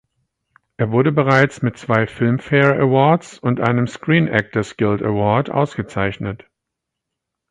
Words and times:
Er 0.77 0.89
wurde 0.89 1.11
bereits 1.11 1.61
mit 1.61 1.77
zwei 1.77 2.07
Filmfare 2.07 2.73
Awards 2.79 3.37
und 3.37 3.59
einem 3.59 3.85
Screen 3.85 4.27
Actors 4.27 4.75
Guild 4.75 5.03
Award 5.03 5.51
ausgezeichnet. 5.51 6.45